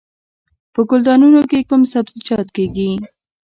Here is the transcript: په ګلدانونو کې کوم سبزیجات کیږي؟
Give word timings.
په 0.73 0.81
ګلدانونو 0.89 1.41
کې 1.49 1.59
کوم 1.69 1.81
سبزیجات 1.93 2.47
کیږي؟ 2.55 2.89